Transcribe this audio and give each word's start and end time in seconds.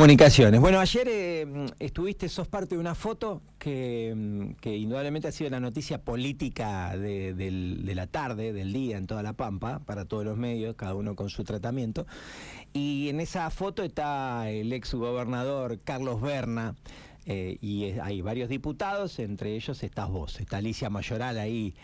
Comunicaciones. 0.00 0.62
Bueno, 0.62 0.80
ayer 0.80 1.06
eh, 1.10 1.66
estuviste, 1.78 2.30
sos 2.30 2.48
parte 2.48 2.74
de 2.74 2.80
una 2.80 2.94
foto 2.94 3.42
que, 3.58 4.14
mm, 4.16 4.66
indudablemente 4.66 5.28
ha 5.28 5.30
sido 5.30 5.50
la 5.50 5.60
noticia 5.60 6.00
política 6.00 6.96
de, 6.96 7.34
de, 7.34 7.94
la 7.94 8.06
tarde, 8.06 8.54
del 8.54 8.72
día 8.72 8.96
en 8.96 9.06
toda 9.06 9.22
La 9.22 9.34
Pampa, 9.34 9.80
para 9.80 10.06
todos 10.06 10.24
los 10.24 10.38
medios, 10.38 10.74
cada 10.74 10.94
uno 10.94 11.14
con 11.14 11.28
su 11.28 11.44
tratamiento. 11.44 12.06
Y 12.72 13.10
en 13.10 13.20
esa 13.20 13.50
foto 13.50 13.82
está 13.82 14.48
el 14.48 14.72
ex 14.72 14.94
gobernador 14.94 15.78
Carlos 15.84 16.22
Berna. 16.22 16.76
Eh, 17.26 17.58
y 17.60 17.84
hay 18.00 18.22
varios 18.22 18.48
diputados, 18.48 19.18
entre 19.18 19.54
ellos 19.54 19.82
estás 19.82 20.08
vos, 20.08 20.40
está 20.40 20.56
Alicia 20.56 20.88
Mayoral 20.88 21.38
ahí 21.38 21.74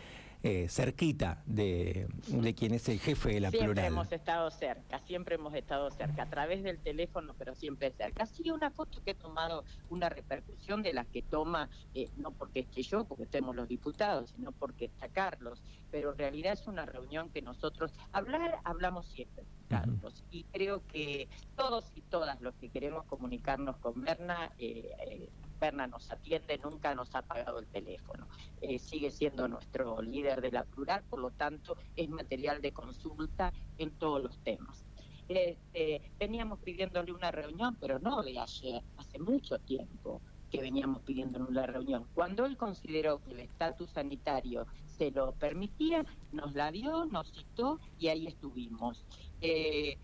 eh, 0.42 0.68
cerquita 0.68 1.42
de, 1.46 2.08
de, 2.28 2.54
quien 2.54 2.74
es 2.74 2.88
el 2.88 3.00
jefe 3.00 3.34
de 3.34 3.40
la 3.40 3.50
siempre 3.50 3.66
plural. 3.66 3.84
Siempre 3.84 4.00
hemos 4.00 4.12
estado 4.12 4.50
cerca, 4.50 5.00
siempre 5.00 5.34
hemos 5.34 5.54
estado 5.54 5.90
cerca, 5.90 6.22
a 6.22 6.30
través 6.30 6.62
del 6.62 6.78
teléfono, 6.78 7.34
pero 7.38 7.54
siempre 7.54 7.90
cerca. 7.90 8.24
Ha 8.24 8.26
sido 8.26 8.54
una 8.54 8.70
foto 8.70 9.02
que 9.04 9.12
he 9.12 9.14
tomado 9.14 9.64
una 9.90 10.08
repercusión 10.08 10.82
de 10.82 10.92
las 10.92 11.06
que 11.08 11.22
toma, 11.22 11.68
eh, 11.94 12.08
no 12.16 12.30
porque 12.30 12.60
esté 12.60 12.82
yo, 12.82 13.04
porque 13.04 13.24
estemos 13.24 13.56
los 13.56 13.68
diputados, 13.68 14.30
sino 14.36 14.52
porque 14.52 14.86
está 14.86 15.08
Carlos, 15.08 15.62
pero 15.90 16.12
en 16.12 16.18
realidad 16.18 16.52
es 16.52 16.66
una 16.66 16.86
reunión 16.86 17.30
que 17.30 17.42
nosotros, 17.42 17.92
hablar, 18.12 18.58
hablamos 18.64 19.06
siempre, 19.06 19.44
Carlos, 19.68 20.24
y 20.30 20.44
creo 20.44 20.86
que 20.86 21.28
todos 21.56 21.90
y 21.94 22.02
todas 22.02 22.40
los 22.40 22.54
que 22.56 22.68
queremos 22.68 23.04
comunicarnos 23.06 23.76
con 23.78 24.02
Berna, 24.02 24.52
eh, 24.58 25.28
Berna 25.58 25.86
nos 25.86 26.10
atiende, 26.10 26.58
nunca 26.58 26.94
nos 26.94 27.14
ha 27.14 27.22
pagado 27.22 27.58
el 27.58 27.66
teléfono. 27.66 28.28
Eh, 28.60 28.78
sigue 28.78 29.10
siendo 29.10 29.48
nuestro 29.48 30.00
líder 30.02 30.40
de 30.40 30.52
la 30.52 30.64
plural, 30.64 31.02
por 31.08 31.20
lo 31.20 31.30
tanto 31.30 31.76
es 31.96 32.08
material 32.08 32.60
de 32.60 32.72
consulta 32.72 33.52
en 33.78 33.90
todos 33.92 34.22
los 34.22 34.38
temas. 34.44 34.84
Este, 35.28 36.12
veníamos 36.18 36.60
pidiéndole 36.60 37.12
una 37.12 37.30
reunión, 37.30 37.76
pero 37.80 37.98
no 37.98 38.22
de 38.22 38.38
ayer, 38.38 38.82
hace 38.96 39.18
mucho 39.18 39.58
tiempo 39.58 40.20
que 40.50 40.60
veníamos 40.60 41.02
pidiéndole 41.02 41.46
una 41.46 41.66
reunión. 41.66 42.06
Cuando 42.14 42.46
él 42.46 42.56
consideró 42.56 43.22
que 43.22 43.32
el 43.32 43.40
estatus 43.40 43.90
sanitario 43.90 44.66
se 44.86 45.10
lo 45.10 45.32
permitía, 45.32 46.04
nos 46.32 46.54
la 46.54 46.70
dio, 46.70 47.06
nos 47.06 47.32
citó 47.32 47.80
y 47.98 48.08
ahí 48.08 48.26
estuvimos. 48.26 49.04
Eh, 49.40 49.98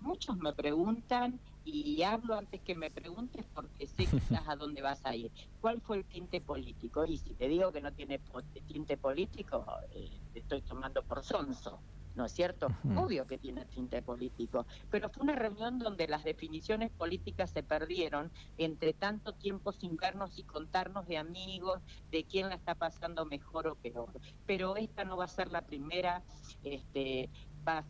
muchos 0.00 0.36
me 0.36 0.52
preguntan 0.52 1.40
y 1.64 2.02
hablo 2.02 2.34
antes 2.34 2.60
que 2.62 2.74
me 2.74 2.90
preguntes 2.90 3.44
porque 3.54 3.86
sé 3.86 4.06
quizás 4.06 4.48
a 4.48 4.56
dónde 4.56 4.82
vas 4.82 5.04
a 5.04 5.14
ir. 5.14 5.30
¿Cuál 5.60 5.80
fue 5.80 5.98
el 5.98 6.04
tinte 6.04 6.40
político? 6.40 7.04
Y 7.04 7.18
si 7.18 7.34
te 7.34 7.48
digo 7.48 7.72
que 7.72 7.80
no 7.80 7.92
tiene 7.92 8.20
tinte 8.66 8.96
político, 8.96 9.64
eh, 9.92 10.10
te 10.32 10.40
estoy 10.40 10.62
tomando 10.62 11.02
por 11.02 11.22
sonso. 11.22 11.80
¿no 12.18 12.24
es 12.24 12.32
cierto? 12.32 12.66
Obvio 12.96 13.24
que 13.26 13.38
tiene 13.38 13.64
tinte 13.66 14.02
político, 14.02 14.66
pero 14.90 15.08
fue 15.08 15.22
una 15.22 15.36
reunión 15.36 15.78
donde 15.78 16.08
las 16.08 16.24
definiciones 16.24 16.90
políticas 16.90 17.50
se 17.50 17.62
perdieron 17.62 18.32
entre 18.56 18.92
tanto 18.92 19.34
tiempo 19.34 19.70
sin 19.70 19.96
vernos 19.96 20.36
y 20.36 20.42
contarnos 20.42 21.06
de 21.06 21.16
amigos, 21.16 21.80
de 22.10 22.24
quién 22.24 22.48
la 22.48 22.56
está 22.56 22.74
pasando 22.74 23.24
mejor 23.24 23.68
o 23.68 23.76
peor. 23.76 24.10
Pero 24.46 24.76
esta 24.76 25.04
no 25.04 25.16
va 25.16 25.26
a 25.26 25.28
ser 25.28 25.52
la 25.52 25.62
primera, 25.62 26.24
este, 26.64 27.30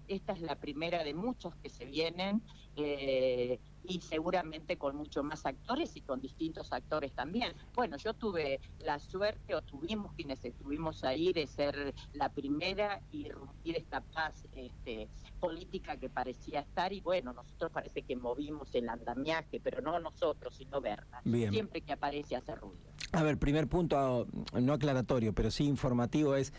esta 0.09 0.33
es 0.33 0.41
la 0.41 0.57
primera 0.57 1.05
de 1.05 1.15
muchos 1.15 1.55
que 1.57 1.69
se 1.69 1.85
vienen 1.85 2.43
eh, 2.77 3.59
y 3.85 4.01
seguramente 4.01 4.77
con 4.77 4.97
mucho 4.97 5.23
más 5.23 5.47
actores 5.47 5.97
y 5.97 6.03
con 6.03 6.21
distintos 6.21 6.73
actores 6.73 7.13
también. 7.13 7.53
Bueno, 7.75 7.97
yo 7.97 8.15
tuve 8.15 8.61
la 8.81 8.99
suerte 8.99 9.55
o 9.55 9.63
tuvimos 9.63 10.13
quienes 10.15 10.45
estuvimos 10.45 11.05
ahí 11.05 11.33
de 11.33 11.47
ser 11.47 11.95
la 12.13 12.29
primera 12.29 13.01
y 13.11 13.27
irrumpir 13.27 13.77
esta 13.77 14.01
paz 14.01 14.47
este, 14.55 15.09
política 15.41 15.97
que 15.97 16.09
parecía 16.09 16.61
estar 16.61 16.93
y 16.93 17.01
bueno, 17.01 17.33
nosotros 17.33 17.71
parece 17.73 18.03
que 18.03 18.17
movimos 18.17 18.75
el 18.75 18.89
andamiaje, 18.89 19.61
pero 19.61 19.81
no 19.81 19.99
nosotros, 19.99 20.55
sino 20.57 20.81
Berna. 20.81 21.23
Siempre 21.25 21.81
que 21.81 21.93
aparece 21.93 22.37
hace 22.37 22.55
ruido. 22.55 22.98
A 23.13 23.23
ver, 23.23 23.39
primer 23.39 23.69
punto, 23.69 24.27
no 24.53 24.73
aclaratorio, 24.73 25.33
pero 25.33 25.51
sí 25.51 25.65
informativo 25.65 26.35
es 26.35 26.53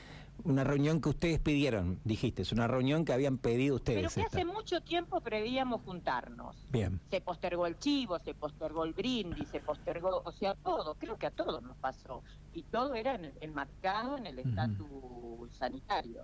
una 0.44 0.64
reunión 0.64 1.02
que 1.02 1.10
ustedes 1.10 1.40
pidieron, 1.40 2.00
dijiste, 2.04 2.42
es 2.42 2.52
una 2.52 2.68
reunión 2.68 3.06
que 3.06 3.14
habían 3.14 3.38
pedido 3.38 3.76
ustedes. 3.76 4.14
Pero 4.14 4.28
que 4.30 4.36
hace 4.36 4.46
mucho 4.46 4.82
tiempo 4.82 5.22
pedíamos 5.22 5.82
juntarnos. 5.82 6.56
Bien. 6.72 7.00
Se 7.10 7.22
postergó 7.22 7.68
el 7.68 7.78
chivo, 7.78 8.20
se 8.20 8.34
postergó 8.34 8.84
el 8.86 8.94
brindis, 8.94 9.48
se 9.50 9.60
postergó, 9.60 10.22
o 10.24 10.32
sea, 10.32 10.56
todo, 10.56 10.96
creo 10.96 11.18
que 11.18 11.28
a 11.28 11.32
todos 11.32 11.62
nos 11.62 11.78
pasó. 11.78 12.24
Y 12.54 12.64
todo 12.64 12.96
era 12.96 13.20
enmarcado 13.42 14.18
en 14.18 14.28
el 14.28 14.40
estatus 14.40 15.52
sanitario. 15.52 16.24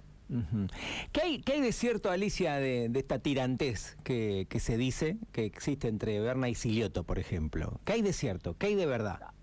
¿Qué, 1.11 1.21
hay, 1.21 1.41
¿Qué, 1.41 1.53
hay, 1.53 1.61
de 1.61 1.71
cierto, 1.71 2.09
Alicia, 2.09 2.55
de, 2.55 2.89
esta 2.95 3.19
tirantez 3.19 3.95
que, 4.03 4.47
que, 4.49 4.59
se 4.59 4.75
dice 4.75 5.19
que 5.31 5.45
existe 5.45 5.87
entre 5.87 6.19
Berna 6.19 6.49
y 6.49 6.55
Silioto, 6.55 7.03
por 7.03 7.19
ejemplo? 7.19 7.79
¿Qué 7.85 7.93
hay 7.93 8.01
de 8.01 8.11
cierto? 8.11 8.57
¿Qué 8.57 8.67
hay 8.67 8.75
de 8.75 8.87
verdad? 8.87 9.34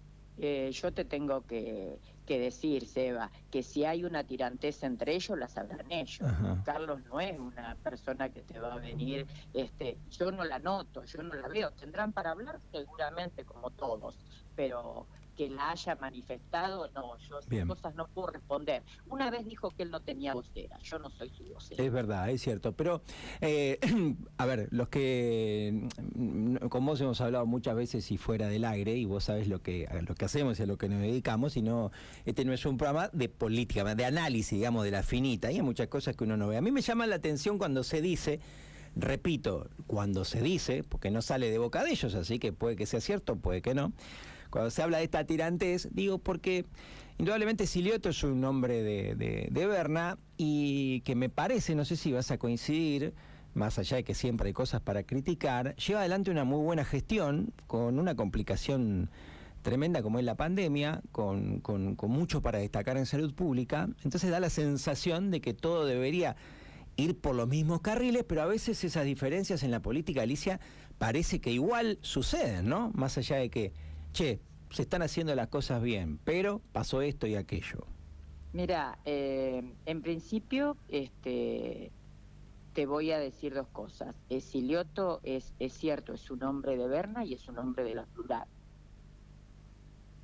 Eh, 0.45 0.73
yo 0.73 0.93
te 0.93 1.05
tengo 1.05 1.47
que, 1.47 2.01
decir, 2.27 2.89
Seba, 2.89 3.31
que 3.49 3.63
si 3.63 3.85
hay 3.85 4.05
una 4.05 4.25
tirantez 4.25 4.83
entre 4.83 5.15
ellos, 5.15 5.39
la 5.39 5.47
sabrán 5.47 5.93
ellos. 5.93 6.29
Carlos 6.65 7.01
no 7.05 7.21
es 7.21 7.39
una 7.39 7.77
persona 7.77 8.29
que 8.29 8.41
te 8.43 8.59
va 8.59 8.75
a 8.75 8.79
venir, 8.79 9.25
este, 9.55 9.99
yo 10.11 10.33
no 10.33 10.43
la 10.45 10.59
noto, 10.59 11.05
yo 11.05 11.23
no 11.23 11.35
la 11.35 11.47
veo. 11.47 11.71
Tendrán 11.71 12.13
para 12.13 12.33
hablar 12.33 12.59
seguramente 12.73 13.45
como 13.45 13.71
todos, 13.71 14.19
pero 14.57 15.07
que 15.37 15.49
la 15.49 15.71
haya 15.71 15.97
manifestado, 15.97 16.91
no, 16.95 17.17
yo 17.19 17.39
esas 17.39 17.67
cosas 17.67 17.95
no 17.95 18.07
puedo 18.09 18.29
responder. 18.29 18.83
Una 19.09 19.31
vez 19.31 19.45
dijo 19.45 19.71
que 19.71 19.83
él 19.83 19.91
no 19.91 20.01
tenía 20.01 20.35
vocera, 20.35 20.79
yo 20.81 20.99
no 20.99 21.11
soy 21.11 21.31
su 21.31 21.45
vocera. 21.45 21.83
Es 21.83 21.93
verdad, 21.93 22.31
es 22.31 22.43
cierto, 22.43 22.73
pero 22.73 23.03
eh, 23.41 23.79
a 24.39 24.47
ver, 24.47 24.69
los 24.71 24.89
que 24.89 25.89
mm, 26.15 26.57
con 26.69 26.85
vos 26.85 27.01
hemos 27.01 27.21
hablado 27.21 27.47
muchas 27.47 27.75
veces 27.75 28.11
y 28.11 28.19
fuera 28.19 28.49
del 28.49 28.65
aire, 28.65 28.97
y 28.97 29.05
vos 29.05 29.25
sabés 29.25 29.49
lo 29.49 29.63
que, 29.63 29.89
lo 30.07 30.15
que 30.15 30.25
hacemos 30.25 30.59
y 30.61 30.63
a 30.63 30.67
lo 30.67 30.79
que 30.79 30.89
nos 30.89 31.01
dedicamos, 31.01 31.57
y 31.57 31.63
no, 31.63 31.91
este 32.25 32.45
no 32.45 32.53
es 32.53 32.65
un 32.67 32.77
programa 32.77 33.09
de 33.13 33.29
política, 33.29 33.95
de 33.95 34.05
análisis, 34.05 34.59
digamos, 34.59 34.85
de 34.85 34.91
la 34.91 35.03
finita, 35.03 35.51
y 35.51 35.57
hay 35.57 35.63
muchas 35.63 35.89
cosas 35.89 36.17
que 36.17 36.25
uno 36.25 36.37
no 36.37 36.49
ve. 36.49 36.57
A 36.57 36.61
mí 36.61 36.71
me 36.71 36.83
llama 36.83 37.07
la 37.07 37.17
atención 37.17 37.59
cuando 37.59 37.83
se 37.83 38.01
dice 38.01 38.41
repito, 38.95 39.69
cuando 39.87 40.25
se 40.25 40.43
dice, 40.43 40.85
porque 40.85 41.11
no 41.11 41.23
sale 41.23 41.51
de 41.51 41.59
boca 41.59 41.83
de 41.85 41.93
ellos, 41.93 42.15
así 42.15 42.39
que 42.39 42.53
puede 42.53 42.77
que 42.77 42.87
sea 42.87 43.01
cierto, 43.01 43.37
puede 43.37 43.63
que 43.63 43.75
no, 43.75 43.93
cuando 44.53 44.71
se 44.71 44.83
habla 44.83 44.99
de 44.99 45.05
esta 45.05 45.25
tirantes, 45.25 45.89
digo 45.93 46.19
porque 46.19 46.67
indudablemente 47.19 47.67
Silioto 47.67 48.11
es 48.11 48.23
un 48.23 48.41
nombre 48.41 48.83
de, 48.83 49.49
de, 49.51 49.67
Berna 49.67 50.19
y 50.37 51.01
que 51.01 51.17
me 51.17 51.31
parece, 51.31 51.75
no 51.75 51.87
sé 51.87 51.97
si 51.97 52.13
vas 52.13 52.31
a 52.31 52.37
coincidir, 52.37 53.15
más 53.55 53.79
allá 53.79 53.97
de 53.97 54.05
que 54.05 54.15
siempre 54.15 54.49
hay 54.49 54.53
cosas 54.53 54.83
para 54.83 55.05
criticar, 55.05 55.75
lleva 55.77 56.01
adelante 56.01 56.31
una 56.31 56.45
muy 56.45 56.63
buena 56.63 56.85
gestión 56.85 57.55
con 57.67 57.99
una 57.99 58.15
complicación 58.15 59.11
tremenda 59.63 60.03
como 60.03 60.19
es 60.19 60.25
la 60.27 60.35
pandemia, 60.35 61.01
con, 61.13 61.61
con, 61.61 61.97
mucho 62.11 62.43
para 62.43 62.59
destacar 62.59 62.99
en 62.99 63.07
salud 63.07 63.33
pública, 63.33 63.89
entonces 64.05 64.31
da 64.31 64.39
la 64.39 64.51
sensación 64.51 65.31
de 65.31 65.41
que 65.41 65.55
todo 65.55 65.87
debería 65.87 66.37
ir 66.97 67.19
por 67.19 67.35
los 67.35 67.49
mismos 67.49 67.81
carriles, 67.81 68.25
pero 68.29 68.43
a 68.43 68.47
veces 68.47 68.85
esas 68.85 69.07
diferencias 69.07 69.63
en 69.63 69.71
la 69.71 69.81
política, 69.81 70.21
Alicia, 70.21 70.61
parece 70.99 71.41
que 71.41 71.51
igual 71.53 71.99
suceden, 72.03 72.69
¿no? 72.69 72.91
Más 72.95 73.17
allá 73.17 73.37
de 73.37 73.49
que 73.49 73.73
che, 74.13 74.41
se 74.71 74.83
están 74.83 75.03
haciendo 75.03 75.35
las 75.35 75.49
cosas 75.49 75.83
bien, 75.83 76.19
pero 76.25 76.61
pasó 76.73 77.03
esto 77.03 77.27
y 77.27 77.35
aquello. 77.35 77.87
Mira, 78.53 78.99
eh, 79.05 79.63
en 79.87 80.03
principio, 80.03 80.77
este, 80.89 81.91
te 82.73 82.87
voy 82.87 83.11
a 83.13 83.19
decir 83.19 83.55
dos 83.55 83.69
cosas. 83.69 84.15
Silioto 84.41 85.21
es, 85.23 85.55
es 85.59 85.73
cierto, 85.75 86.15
es 86.15 86.31
un 86.31 86.43
hombre 86.43 86.77
de 86.77 86.89
Berna 86.89 87.25
y 87.25 87.35
es 87.35 87.49
un 87.49 87.59
hombre 87.59 87.85
de 87.85 87.95
la 87.95 88.05
plural. 88.07 88.47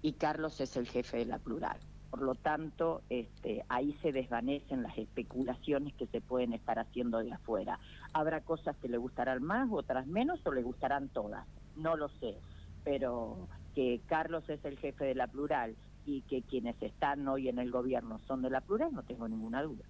Y 0.03 0.13
Carlos 0.13 0.61
es 0.61 0.77
el 0.77 0.87
jefe 0.89 1.19
de 1.19 1.27
la 1.27 1.39
plural. 1.39 1.79
Por 2.11 2.23
lo 2.23 2.35
tanto, 2.35 3.03
este, 3.11 3.65
ahí 3.69 3.93
se 4.01 4.13
desvanecen 4.13 4.83
las 4.83 4.97
especulaciones 4.97 5.93
que 5.95 6.07
se 6.07 6.23
pueden 6.23 6.55
estar 6.55 6.79
haciendo 6.79 7.19
de 7.19 7.33
afuera. 7.33 7.79
Habrá 8.15 8.41
cosas 8.41 8.77
que 8.77 8.89
le 8.89 8.97
gustarán 8.97 9.43
más, 9.43 9.69
otras 9.71 10.07
menos, 10.07 10.41
o 10.47 10.53
le 10.53 10.63
gustarán 10.63 11.09
todas. 11.11 11.47
No 11.77 11.97
lo 11.97 12.09
sé. 12.09 12.39
Pero 12.85 13.49
que 13.75 14.01
Carlos 14.07 14.49
es 14.49 14.65
el 14.65 14.79
jefe 14.79 15.05
de 15.05 15.15
la 15.15 15.27
plural 15.27 15.77
y 16.07 16.23
que 16.23 16.43
quienes 16.43 16.81
están 16.83 17.29
hoy 17.29 17.49
en 17.49 17.59
el 17.59 17.71
gobierno 17.71 18.19
son 18.27 18.43
de 18.43 18.51
la 18.51 18.61
plural, 18.61 18.93
no 18.93 19.03
tengo 19.03 19.29
ninguna 19.29 19.63
duda. 19.63 19.85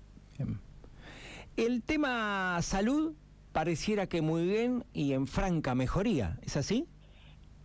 El 1.56 1.82
tema 1.82 2.60
salud 2.62 3.14
pareciera 3.52 4.06
que 4.08 4.20
muy 4.20 4.44
bien 4.46 4.84
y 4.92 5.12
en 5.12 5.26
franca 5.26 5.74
mejoría, 5.74 6.38
¿es 6.42 6.56
así? 6.56 6.86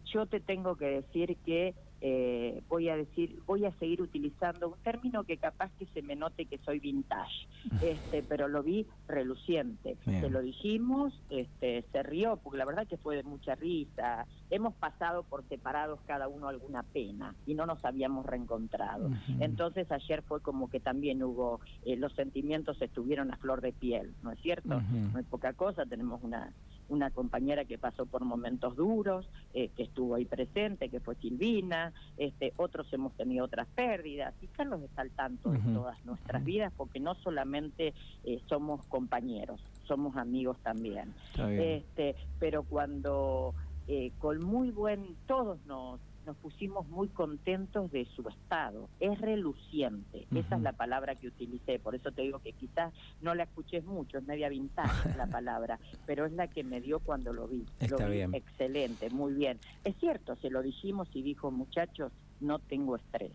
Yo 0.06 0.26
te 0.28 0.40
tengo 0.40 0.76
que 0.76 0.86
decir 0.86 1.38
que 1.46 1.74
eh, 2.06 2.62
voy 2.68 2.90
a 2.90 2.98
decir, 2.98 3.42
voy 3.46 3.64
a 3.66 3.72
seguir 3.80 4.02
utilizando 4.02 4.68
un 4.68 4.78
término 4.84 5.24
que 5.24 5.38
capaz 5.38 5.72
que 5.80 5.86
se 5.86 6.02
me 6.02 6.18
note 6.18 6.48
que 6.48 6.58
soy 6.58 6.80
vintage, 6.80 7.48
este, 7.82 8.22
pero 8.24 8.50
lo 8.50 8.62
vi 8.62 8.86
reluciente. 9.08 9.96
Se 10.04 10.30
lo 10.30 10.42
dijimos, 10.42 11.14
este, 11.30 11.86
se 11.94 12.04
rió, 12.04 12.38
porque 12.44 12.58
la 12.58 12.66
verdad 12.66 12.86
que 12.88 12.98
fue 12.98 13.16
de 13.16 13.24
mucha 13.24 13.56
risa. 13.56 14.26
Hemos 14.50 14.74
pasado 14.74 15.24
por 15.24 15.48
separados 15.48 16.02
cada 16.06 16.28
uno 16.28 16.50
alguna 16.50 16.84
pena 16.84 17.36
y 17.48 17.54
no 17.54 17.66
nos 17.66 17.86
habíamos 17.86 18.26
reencontrado. 18.26 19.10
Entonces 19.40 19.90
ayer 19.90 20.24
fue 20.24 20.42
como 20.42 20.70
que 20.70 20.82
también 20.82 21.24
hubo, 21.24 21.62
eh, 21.86 21.96
los 21.96 22.12
sentimientos 22.16 22.82
estuvieron 22.82 23.32
a 23.32 23.38
flor 23.38 23.62
de 23.62 23.72
piel, 23.72 24.14
¿no 24.24 24.34
es 24.34 24.40
cierto? 24.42 24.82
No 25.14 25.20
es 25.20 25.26
poca 25.28 25.54
cosa, 25.54 25.86
tenemos 25.86 26.22
una 26.22 26.52
una 26.90 27.10
compañera 27.12 27.66
que 27.66 27.78
pasó 27.78 28.06
por 28.06 28.24
momentos 28.24 28.76
duros, 28.76 29.28
eh, 29.54 29.70
que 29.76 29.84
estuvo 29.84 30.16
ahí 30.16 30.26
presente, 30.26 30.90
que 30.90 31.00
fue 31.00 31.16
Silvina, 31.16 31.94
este, 32.18 32.54
otros 32.58 32.92
hemos 32.94 33.14
tenido 33.14 33.46
otras 33.46 33.68
pérdidas, 33.76 34.34
y 34.42 34.48
Carlos 34.48 34.82
está 34.84 35.02
al 35.02 35.12
tanto 35.12 35.52
de 35.52 35.60
todas 35.60 36.04
nuestras 36.06 36.44
vidas, 36.44 36.74
porque 36.76 37.00
no 37.00 37.16
solamente 37.16 37.94
eh, 38.24 38.40
somos 38.48 38.86
compañeros, 38.88 39.62
somos 39.88 40.16
amigos 40.18 40.58
también. 40.64 41.14
Este, 41.38 42.16
pero 42.40 42.64
cuando 42.64 43.54
eh, 43.88 44.12
con 44.20 44.44
muy 44.44 44.72
buen, 44.72 45.16
todos 45.28 45.60
nos 45.66 46.00
nos 46.26 46.38
pusimos 46.38 46.88
muy 46.90 47.08
contentos 47.10 47.92
de 47.92 48.06
su 48.16 48.28
estado. 48.28 48.90
Es 49.00 49.20
reluciente, 49.20 50.28
esa 50.34 50.56
es 50.56 50.62
la 50.62 50.74
palabra 50.74 51.16
que 51.16 51.28
utilicé, 51.28 51.80
por 51.80 51.96
eso 51.96 52.12
te 52.12 52.22
digo 52.22 52.40
que 52.40 52.54
quizás 52.54 52.94
no 53.22 53.36
la 53.36 53.44
escuches 53.44 53.86
mucho, 53.86 54.18
es 54.18 54.26
media 54.26 54.50
vintage 54.50 55.16
la 55.18 55.28
palabra, 55.28 55.80
pero 56.06 56.26
es 56.26 56.34
la 56.34 56.48
que 56.48 56.64
me 56.64 56.82
dio 56.82 57.00
cuando 57.00 57.34
lo 57.34 57.48
vi. 57.48 57.66
Está 57.80 58.08
bien. 58.08 58.34
Excelente, 58.34 59.10
muy 59.10 59.34
bien. 59.34 59.60
Es 59.84 59.96
cierto, 59.98 60.36
se 60.38 60.50
lo 60.50 60.62
dijimos 60.62 61.08
y 61.14 61.22
dijo, 61.22 61.52
muchachos, 61.52 62.12
no 62.40 62.60
tengo 62.60 62.96
estrés. 62.96 63.32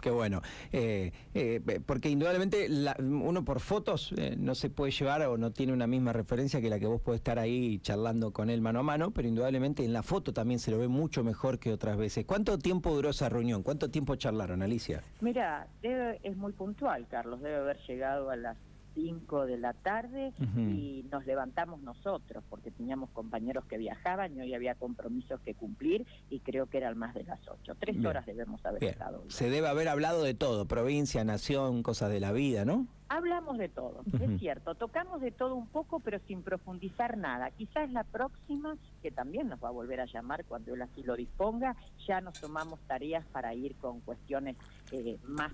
Qué 0.00 0.10
bueno. 0.10 0.40
Eh, 0.72 1.12
eh, 1.34 1.80
porque 1.84 2.08
indudablemente 2.08 2.68
uno 3.00 3.44
por 3.44 3.60
fotos 3.60 4.12
eh, 4.16 4.34
no 4.38 4.54
se 4.54 4.70
puede 4.70 4.92
llevar 4.92 5.22
o 5.22 5.36
no 5.36 5.52
tiene 5.52 5.72
una 5.72 5.86
misma 5.86 6.12
referencia 6.12 6.60
que 6.60 6.70
la 6.70 6.78
que 6.78 6.86
vos 6.86 7.00
podés 7.00 7.18
estar 7.18 7.38
ahí 7.38 7.78
charlando 7.80 8.32
con 8.32 8.50
él 8.50 8.60
mano 8.60 8.80
a 8.80 8.82
mano, 8.82 9.10
pero 9.10 9.28
indudablemente 9.28 9.84
en 9.84 9.92
la 9.92 10.02
foto 10.02 10.32
también 10.32 10.58
se 10.58 10.70
lo 10.70 10.78
ve 10.78 10.88
mucho 10.88 11.22
mejor 11.22 11.58
que 11.58 11.72
otras 11.72 11.96
veces. 11.96 12.24
¿Cuánto 12.24 12.58
tiempo 12.58 12.94
duró 12.94 13.10
esa 13.10 13.28
reunión? 13.28 13.62
¿Cuánto 13.62 13.90
tiempo 13.90 14.16
charlaron, 14.16 14.62
Alicia? 14.62 15.02
Mira, 15.20 15.68
es 15.82 16.36
muy 16.36 16.52
puntual, 16.52 17.06
Carlos. 17.08 17.40
Debe 17.42 17.56
haber 17.56 17.78
llegado 17.86 18.30
a 18.30 18.36
las 18.36 18.56
5 18.94 19.46
de 19.46 19.58
la 19.58 19.72
tarde 19.72 20.32
y 20.56 21.04
nos 21.10 21.26
levantamos 21.26 21.80
nosotros 21.82 22.44
porque 22.48 22.70
teníamos 22.70 23.10
compañeros 23.10 23.64
que 23.66 23.78
viajaban 23.78 24.36
y 24.36 24.40
hoy 24.40 24.54
había 24.54 24.74
compromisos 24.74 25.40
que 25.40 25.54
cumplir 25.54 26.06
y 26.28 26.40
creo 26.40 26.66
que 26.66 26.78
eran 26.78 26.98
más 26.98 27.14
de 27.14 27.24
las 27.24 27.40
8. 27.46 27.74
Tres 27.78 28.04
horas 28.04 28.26
debemos 28.26 28.64
haber 28.64 28.84
estado. 28.84 29.24
Se 29.28 29.50
debe 29.50 29.68
haber 29.68 29.88
hablado 29.88 30.22
de 30.22 30.34
todo, 30.34 30.66
provincia, 30.66 31.24
nación, 31.24 31.82
cosas 31.82 32.10
de 32.10 32.20
la 32.20 32.32
vida, 32.32 32.64
¿no? 32.64 32.86
Hablamos 33.12 33.58
de 33.58 33.68
todo, 33.68 34.04
es 34.20 34.38
cierto, 34.38 34.76
tocamos 34.76 35.20
de 35.20 35.32
todo 35.32 35.56
un 35.56 35.66
poco, 35.66 35.98
pero 35.98 36.20
sin 36.28 36.44
profundizar 36.44 37.16
nada. 37.16 37.50
Quizás 37.50 37.90
la 37.90 38.04
próxima, 38.04 38.76
que 39.02 39.10
también 39.10 39.48
nos 39.48 39.60
va 39.60 39.66
a 39.66 39.72
volver 39.72 40.00
a 40.00 40.06
llamar 40.06 40.44
cuando 40.44 40.74
él 40.74 40.82
así 40.82 41.02
lo 41.02 41.16
disponga, 41.16 41.74
ya 42.06 42.20
nos 42.20 42.40
tomamos 42.40 42.78
tareas 42.86 43.26
para 43.32 43.52
ir 43.52 43.74
con 43.78 43.98
cuestiones 44.02 44.56
eh, 44.92 45.18
más 45.24 45.50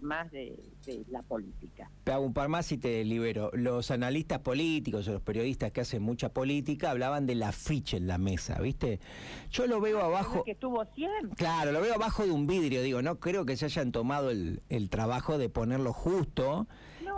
más 0.00 0.30
de, 0.30 0.56
la 1.10 1.22
política. 1.22 1.90
Te 2.04 2.12
hago 2.12 2.24
un 2.24 2.34
par 2.34 2.48
más 2.48 2.70
y 2.70 2.78
te 2.78 3.04
libero. 3.04 3.50
Los 3.52 3.90
analistas 3.90 4.38
políticos 4.38 5.08
o 5.08 5.14
los 5.14 5.22
periodistas 5.22 5.72
que 5.72 5.80
hacen 5.80 6.02
mucha 6.02 6.28
política 6.32 6.92
hablaban 6.92 7.26
del 7.26 7.42
afiche 7.42 7.96
en 7.96 8.06
la 8.06 8.18
mesa, 8.18 8.60
¿viste? 8.60 9.00
Yo 9.50 9.66
lo 9.66 9.80
veo 9.80 9.98
ah, 9.98 10.04
abajo... 10.04 10.44
Que 10.44 10.52
estuvo 10.52 10.84
siempre. 10.94 11.34
Claro, 11.34 11.72
lo 11.72 11.80
veo 11.80 11.94
abajo 11.94 12.24
de 12.24 12.30
un 12.30 12.46
vidrio, 12.46 12.80
digo, 12.80 13.02
no 13.02 13.18
creo 13.18 13.44
que 13.44 13.56
se 13.56 13.64
hayan 13.64 13.90
tomado 13.90 14.30
el, 14.30 14.62
el 14.68 14.88
trabajo 14.88 15.36
de 15.36 15.48
ponerlo 15.48 15.92
justo 15.92 16.68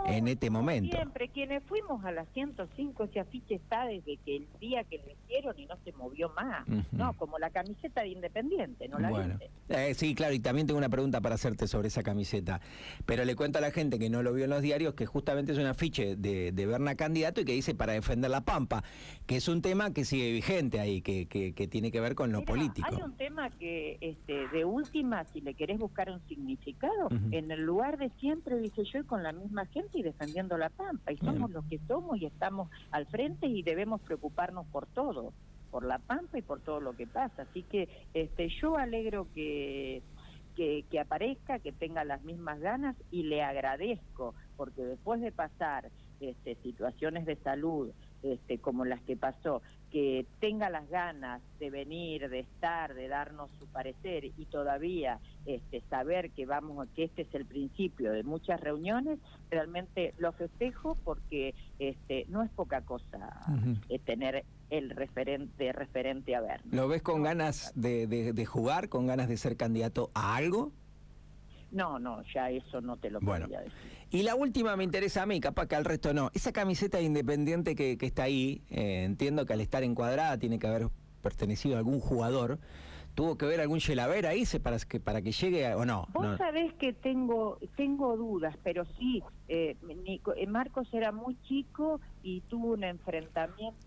en 0.07 0.27
este 0.27 0.49
momento. 0.49 0.95
Siempre, 0.95 1.29
quienes 1.29 1.63
fuimos 1.63 2.03
a 2.05 2.11
la 2.11 2.25
105, 2.33 3.03
ese 3.05 3.19
afiche 3.19 3.55
está 3.55 3.85
desde 3.85 4.17
que 4.17 4.37
el 4.37 4.47
día 4.59 4.83
que 4.83 4.97
lo 4.97 5.11
hicieron 5.11 5.59
y 5.59 5.65
no 5.65 5.75
se 5.83 5.91
movió 5.93 6.29
más. 6.29 6.65
No, 6.91 7.13
como 7.13 7.39
la 7.39 7.49
camiseta 7.49 8.01
de 8.01 8.09
Independiente, 8.09 8.87
¿no 8.87 8.99
la 8.99 9.09
bueno. 9.09 9.39
Eh, 9.69 9.93
sí, 9.93 10.15
claro, 10.15 10.33
y 10.33 10.39
también 10.39 10.67
tengo 10.67 10.77
una 10.77 10.89
pregunta 10.89 11.21
para 11.21 11.35
hacerte 11.35 11.67
sobre 11.67 11.87
esa 11.87 12.03
camiseta. 12.03 12.61
Pero 13.05 13.25
le 13.25 13.35
cuento 13.35 13.57
a 13.57 13.61
la 13.61 13.71
gente 13.71 13.99
que 13.99 14.09
no 14.09 14.23
lo 14.23 14.33
vio 14.33 14.45
en 14.45 14.49
los 14.49 14.61
diarios 14.61 14.93
que 14.93 15.05
justamente 15.05 15.51
es 15.51 15.57
un 15.57 15.65
afiche 15.65 16.15
de, 16.15 16.51
de 16.51 16.65
Berna 16.65 16.95
Candidato 16.95 17.41
y 17.41 17.45
que 17.45 17.53
dice 17.53 17.75
para 17.75 17.93
defender 17.93 18.31
la 18.31 18.41
Pampa, 18.41 18.83
que 19.25 19.37
es 19.37 19.47
un 19.47 19.61
tema 19.61 19.91
que 19.91 20.05
sigue 20.05 20.31
vigente 20.31 20.79
ahí, 20.79 21.01
que, 21.01 21.27
que, 21.27 21.67
tiene 21.67 21.91
que 21.91 21.99
ver 21.99 22.15
con 22.15 22.31
lo 22.31 22.45
político. 22.45 22.87
Hay 22.89 23.01
un 23.01 23.17
tema 23.17 23.49
que, 23.49 23.97
este, 24.01 24.47
de 24.49 24.65
última, 24.65 25.23
si 25.25 25.41
le 25.41 25.55
querés 25.55 25.79
buscar 25.79 26.09
un 26.11 26.21
significado, 26.27 27.09
en 27.31 27.51
el 27.51 27.61
lugar 27.63 27.97
de 27.97 28.09
siempre, 28.19 28.57
dice 28.59 28.83
yo, 28.85 28.99
y 28.99 29.03
con 29.03 29.23
la 29.23 29.31
misma 29.31 29.65
gente 29.67 29.94
y 29.95 30.03
defendiendo 30.03 30.57
la 30.57 30.69
Pampa. 30.69 31.11
Y 31.11 31.17
somos 31.17 31.51
los 31.51 31.65
que 31.65 31.79
somos 31.87 32.19
y 32.19 32.25
estamos 32.25 32.69
al 32.91 33.05
frente 33.07 33.47
y 33.47 33.63
debemos 33.63 34.01
preocuparnos 34.01 34.65
por 34.67 34.85
todo, 34.87 35.33
por 35.71 35.85
la 35.85 35.99
Pampa 35.99 36.37
y 36.37 36.41
por 36.41 36.59
todo 36.61 36.79
lo 36.79 36.95
que 36.95 37.07
pasa. 37.07 37.43
Así 37.43 37.63
que 37.63 37.89
este, 38.13 38.49
yo 38.49 38.77
alegro 38.77 39.27
que, 39.33 40.01
que, 40.55 40.85
que 40.89 40.99
aparezca, 40.99 41.59
que 41.59 41.71
tenga 41.71 42.03
las 42.03 42.23
mismas 42.23 42.59
ganas 42.59 42.95
y 43.11 43.23
le 43.23 43.43
agradezco, 43.43 44.35
porque 44.57 44.83
después 44.83 45.21
de 45.21 45.31
pasar 45.31 45.89
este, 46.19 46.55
situaciones 46.63 47.25
de 47.25 47.35
salud 47.37 47.91
este, 48.25 48.57
como 48.57 48.85
las 48.85 49.01
que 49.01 49.15
pasó, 49.15 49.61
que 49.91 50.25
tenga 50.39 50.69
las 50.69 50.89
ganas 50.89 51.41
de 51.59 51.69
venir, 51.69 52.29
de 52.29 52.39
estar, 52.39 52.93
de 52.93 53.07
darnos 53.07 53.49
su 53.59 53.67
parecer 53.67 54.25
y 54.25 54.45
todavía 54.45 55.19
este, 55.45 55.81
saber 55.89 56.31
que 56.31 56.45
vamos, 56.45 56.87
que 56.95 57.05
este 57.05 57.21
es 57.21 57.33
el 57.33 57.45
principio 57.45 58.11
de 58.11 58.23
muchas 58.23 58.59
reuniones, 58.59 59.19
realmente 59.49 60.13
lo 60.17 60.31
festejo 60.33 60.97
porque 61.03 61.53
este, 61.79 62.25
no 62.29 62.43
es 62.43 62.49
poca 62.51 62.81
cosa 62.81 63.45
eh, 63.89 63.99
tener 63.99 64.43
el 64.69 64.89
referente 64.89 65.71
referente 65.71 66.35
a 66.35 66.41
ver. 66.41 66.61
¿Lo 66.71 66.87
ves 66.87 67.01
con 67.01 67.23
ganas 67.23 67.71
de, 67.75 68.07
de, 68.07 68.45
jugar, 68.45 68.89
con 68.89 69.07
ganas 69.07 69.29
de 69.29 69.37
ser 69.37 69.55
candidato 69.55 70.11
a 70.13 70.35
algo? 70.35 70.71
No, 71.71 71.99
no, 71.99 72.21
ya 72.33 72.49
eso 72.49 72.81
no 72.81 72.97
te 72.97 73.09
lo 73.09 73.19
bueno. 73.19 73.47
decir. 73.47 73.71
Y 74.09 74.23
la 74.23 74.35
última 74.35 74.75
me 74.75 74.83
interesa 74.83 75.23
a 75.23 75.25
mí, 75.25 75.39
capaz 75.39 75.67
que 75.67 75.75
al 75.75 75.85
resto 75.85 76.13
no. 76.13 76.29
Esa 76.33 76.51
camiseta 76.51 77.01
independiente 77.01 77.75
que, 77.75 77.97
está 78.01 78.23
ahí, 78.23 78.61
eh, 78.69 79.03
entiendo 79.03 79.45
que 79.45 79.53
al 79.53 79.61
estar 79.61 79.83
encuadrada 79.83 80.37
tiene 80.37 80.59
que 80.59 80.67
haber 80.67 80.89
pertenecido 81.21 81.75
a 81.75 81.79
algún 81.79 81.99
jugador. 81.99 82.59
¿Tuvo 83.15 83.37
que 83.37 83.45
ver 83.45 83.61
algún 83.61 83.79
Yelaver 83.79 84.27
ahí 84.27 84.43
para 84.61 84.77
que, 84.77 84.99
para 84.99 85.21
que 85.21 85.31
llegue 85.31 85.73
o 85.73 85.85
no? 85.85 86.05
Vos 86.11 86.37
sabés 86.37 86.73
que 86.73 86.91
tengo, 86.91 87.57
tengo 87.77 88.17
dudas, 88.17 88.57
pero 88.61 88.83
sí, 88.97 89.23
eh, 89.47 89.77
eh, 90.05 90.47
Marcos 90.47 90.93
era 90.93 91.13
muy 91.13 91.37
chico 91.43 92.01
y 92.23 92.41
tuvo 92.41 92.73
un 92.73 92.83
enfrentamiento 92.83 93.84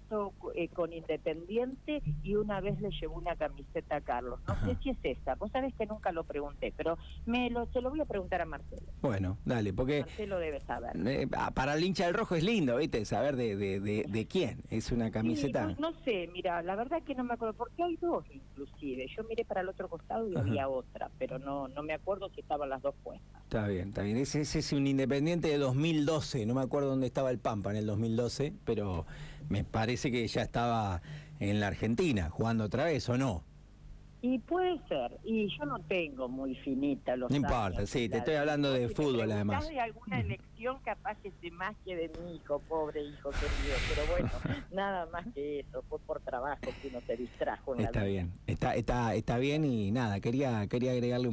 eh, 0.54 0.68
con 0.68 0.92
Independiente 0.92 2.02
y 2.22 2.34
una 2.34 2.60
vez 2.60 2.80
le 2.80 2.90
llevó 2.90 3.16
una 3.16 3.36
camiseta 3.36 3.96
a 3.96 4.00
Carlos. 4.00 4.40
No 4.48 4.54
sé 4.64 4.76
si 4.82 4.90
es 4.90 4.98
esa, 5.02 5.34
vos 5.34 5.50
sabés 5.50 5.74
que 5.74 5.86
nunca 5.86 6.12
lo 6.12 6.24
pregunté, 6.24 6.72
pero 6.76 6.96
me 7.26 7.50
lo, 7.50 7.66
se 7.72 7.80
lo 7.80 7.90
voy 7.90 8.00
a 8.00 8.04
preguntar 8.04 8.40
a 8.40 8.46
Marcelo. 8.46 8.90
Bueno, 9.02 9.38
dale, 9.44 9.72
porque... 9.72 10.00
Marcelo 10.00 10.38
debe 10.38 10.60
saber. 10.60 10.92
Ah, 11.36 11.50
para 11.50 11.74
el 11.74 11.84
hincha 11.84 12.06
del 12.06 12.14
rojo 12.14 12.34
es 12.34 12.42
lindo, 12.42 12.76
¿viste? 12.76 13.04
Saber 13.04 13.36
de, 13.36 13.56
de, 13.56 13.80
de, 13.80 14.26
quién 14.26 14.62
es 14.70 14.90
una 14.92 15.10
camiseta. 15.10 15.74
no, 15.78 15.92
sé, 16.04 16.28
mira, 16.32 16.62
la 16.62 16.74
verdad 16.74 17.02
que 17.02 17.14
no 17.14 17.24
me 17.24 17.34
acuerdo, 17.34 17.54
porque 17.54 17.82
hay 17.82 17.96
dos 17.96 18.24
inclusive. 18.30 19.06
Yo 19.14 19.24
miré 19.24 19.44
para 19.44 19.60
el 19.60 19.68
otro 19.68 19.88
costado 19.88 20.28
y 20.28 20.36
había 20.36 20.68
otra, 20.68 21.10
pero 21.18 21.38
no, 21.38 21.68
no 21.68 21.82
me 21.82 21.92
acuerdo 21.92 22.28
si 22.30 22.40
estaban 22.40 22.68
las 22.68 22.82
dos 22.82 22.94
puestas. 23.02 23.42
Está 23.44 23.66
bien, 23.66 23.88
está 23.88 24.02
bien. 24.02 24.16
Ese, 24.16 24.40
ese 24.40 24.58
es 24.60 24.72
un 24.72 24.86
Independiente 24.86 25.48
de 25.48 25.58
2012, 25.58 26.46
no 26.46 26.54
me 26.54 26.62
acuerdo 26.62 26.88
dónde 26.88 27.06
estaba 27.06 27.30
el 27.30 27.38
Pampa 27.38 27.70
en 27.70 27.76
el 27.76 27.86
2012, 27.86 28.54
pero 28.64 29.06
me 29.48 29.64
parece 29.64 30.10
que 30.10 30.26
ya 30.26 30.42
estaba 30.42 31.02
en 31.40 31.60
la 31.60 31.68
Argentina 31.68 32.30
jugando 32.30 32.64
otra 32.64 32.84
vez, 32.84 33.08
¿o 33.08 33.16
no? 33.16 33.44
Y 34.20 34.40
puede 34.40 34.80
ser, 34.88 35.16
y 35.22 35.46
yo 35.56 35.64
no 35.64 35.78
tengo 35.82 36.28
muy 36.28 36.56
finita 36.56 37.14
los 37.14 37.30
No 37.30 37.36
importa, 37.36 37.86
sí, 37.86 38.08
te 38.08 38.18
estoy 38.18 38.34
hablando 38.34 38.72
de 38.72 38.88
fútbol 38.88 39.30
además. 39.30 39.68
de 39.68 39.78
alguna 39.78 40.18
elección 40.18 40.78
capaz 40.80 41.16
que 41.22 41.30
se 41.40 41.52
más 41.52 41.76
que 41.84 41.94
de 41.94 42.10
mi 42.18 42.34
hijo, 42.34 42.58
pobre 42.68 43.00
hijo 43.00 43.30
querido, 43.30 43.76
pero 43.88 44.06
bueno, 44.10 44.30
nada 44.72 45.06
más 45.12 45.24
que 45.34 45.60
eso, 45.60 45.84
fue 45.88 46.00
por 46.00 46.20
trabajo 46.20 46.60
que 46.82 46.88
uno 46.88 47.00
se 47.06 47.16
distrajo. 47.16 47.76
está 47.76 48.02
bien, 48.02 48.32
está, 48.48 48.74
está, 48.74 49.14
está 49.14 49.38
bien 49.38 49.64
y 49.64 49.92
nada, 49.92 50.18
quería, 50.18 50.66
quería 50.66 50.90
agregarle 50.90 51.24
un 51.24 51.26